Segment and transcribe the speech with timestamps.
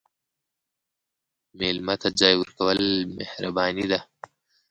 [1.59, 2.81] مېلمه ته ځای ورکول
[3.17, 3.99] مهرباني ده.